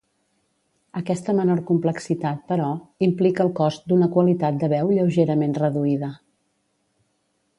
Aquesta 0.99 1.35
menor 1.39 1.59
complexitat, 1.67 2.39
però, 2.53 2.71
implica 3.09 3.45
el 3.45 3.53
cost 3.61 3.85
d'una 3.91 4.09
qualitat 4.17 4.59
de 4.63 4.71
veu 4.75 4.93
lleugerament 4.97 5.57
reduïda. 5.61 6.13